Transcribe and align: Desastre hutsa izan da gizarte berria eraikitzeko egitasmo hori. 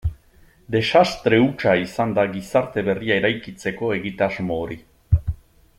Desastre 0.75 1.39
hutsa 1.43 1.75
izan 1.81 2.15
da 2.19 2.25
gizarte 2.33 2.85
berria 2.89 3.19
eraikitzeko 3.21 3.91
egitasmo 3.99 4.59
hori. 4.63 4.79